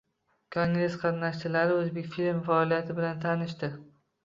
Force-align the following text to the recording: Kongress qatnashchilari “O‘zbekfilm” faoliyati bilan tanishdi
Kongress 0.53 0.95
qatnashchilari 1.03 1.77
“O‘zbekfilm” 1.83 2.41
faoliyati 2.51 2.99
bilan 3.03 3.23
tanishdi 3.29 3.73